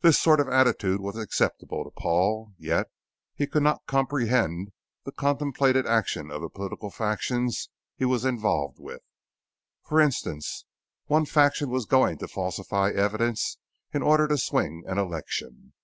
[0.00, 2.86] This sort of attitude was acceptable to Paul, yet
[3.34, 4.72] he could not comprehend
[5.04, 9.02] the contemplated action of the political factions he was involved with.
[9.84, 10.64] For instance,
[11.08, 13.58] one faction was going to falsify evidence
[13.92, 15.74] in order to swing an election.